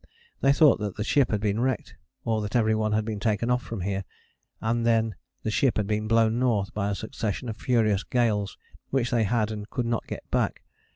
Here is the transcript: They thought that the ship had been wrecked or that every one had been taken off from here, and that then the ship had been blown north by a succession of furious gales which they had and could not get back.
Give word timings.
They 0.41 0.51
thought 0.51 0.79
that 0.79 0.95
the 0.95 1.03
ship 1.03 1.29
had 1.29 1.41
been 1.41 1.59
wrecked 1.59 1.95
or 2.25 2.41
that 2.41 2.55
every 2.55 2.73
one 2.73 2.91
had 2.91 3.05
been 3.05 3.19
taken 3.19 3.51
off 3.51 3.61
from 3.61 3.81
here, 3.81 4.03
and 4.59 4.83
that 4.83 4.89
then 4.91 5.15
the 5.43 5.51
ship 5.51 5.77
had 5.77 5.85
been 5.85 6.07
blown 6.07 6.39
north 6.39 6.73
by 6.73 6.89
a 6.89 6.95
succession 6.95 7.47
of 7.49 7.57
furious 7.57 8.01
gales 8.03 8.57
which 8.89 9.11
they 9.11 9.25
had 9.25 9.51
and 9.51 9.69
could 9.69 9.85
not 9.85 10.07
get 10.07 10.23
back. 10.31 10.63